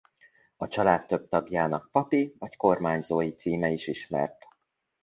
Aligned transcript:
A 0.55 0.67
család 0.67 1.05
több 1.05 1.27
tagjának 1.27 1.89
papi 1.91 2.35
vagy 2.39 2.55
kormányzói 2.55 3.31
címe 3.35 3.69
is 3.69 3.87
ismert. 3.87 4.45